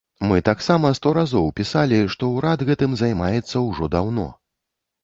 Мы 0.29 0.37
таксама 0.47 0.91
сто 0.99 1.11
разоў 1.17 1.45
пісалі, 1.61 2.01
што 2.15 2.33
ўрад 2.35 2.65
гэтым 2.71 2.91
займаецца 3.05 3.67
ўжо 3.71 3.95
даўно. 3.99 4.29